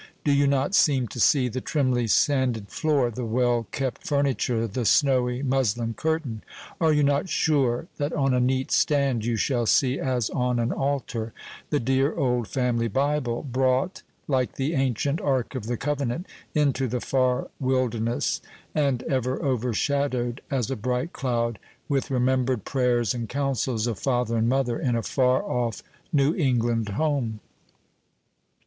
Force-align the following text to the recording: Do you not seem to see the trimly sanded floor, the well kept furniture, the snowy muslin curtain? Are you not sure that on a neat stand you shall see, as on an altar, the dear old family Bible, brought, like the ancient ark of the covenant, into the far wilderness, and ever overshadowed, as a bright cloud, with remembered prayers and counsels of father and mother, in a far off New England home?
Do 0.23 0.31
you 0.31 0.47
not 0.47 0.73
seem 0.73 1.07
to 1.09 1.19
see 1.19 1.47
the 1.47 1.61
trimly 1.61 2.07
sanded 2.07 2.69
floor, 2.69 3.11
the 3.11 3.23
well 3.23 3.67
kept 3.71 4.03
furniture, 4.03 4.65
the 4.65 4.83
snowy 4.83 5.43
muslin 5.43 5.93
curtain? 5.93 6.41
Are 6.79 6.91
you 6.91 7.03
not 7.03 7.29
sure 7.29 7.85
that 7.97 8.11
on 8.11 8.33
a 8.33 8.39
neat 8.39 8.71
stand 8.71 9.23
you 9.25 9.35
shall 9.35 9.67
see, 9.67 9.99
as 9.99 10.31
on 10.31 10.57
an 10.57 10.71
altar, 10.71 11.33
the 11.69 11.79
dear 11.79 12.15
old 12.15 12.47
family 12.47 12.87
Bible, 12.87 13.43
brought, 13.43 14.01
like 14.27 14.55
the 14.55 14.73
ancient 14.73 15.21
ark 15.21 15.53
of 15.53 15.67
the 15.67 15.77
covenant, 15.77 16.25
into 16.55 16.87
the 16.87 16.99
far 16.99 17.49
wilderness, 17.59 18.41
and 18.73 19.03
ever 19.03 19.39
overshadowed, 19.43 20.41
as 20.49 20.71
a 20.71 20.75
bright 20.75 21.13
cloud, 21.13 21.59
with 21.87 22.09
remembered 22.09 22.65
prayers 22.65 23.13
and 23.13 23.29
counsels 23.29 23.85
of 23.85 23.99
father 23.99 24.37
and 24.37 24.49
mother, 24.49 24.79
in 24.79 24.95
a 24.95 25.03
far 25.03 25.43
off 25.43 25.83
New 26.11 26.33
England 26.33 26.89
home? 26.89 27.39